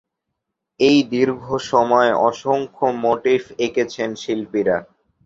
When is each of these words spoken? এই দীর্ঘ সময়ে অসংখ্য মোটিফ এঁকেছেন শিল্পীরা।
এই 0.79 0.97
দীর্ঘ 1.11 1.43
সময়ে 1.71 2.11
অসংখ্য 2.29 2.85
মোটিফ 3.03 3.43
এঁকেছেন 3.57 4.09
শিল্পীরা। 4.15 4.77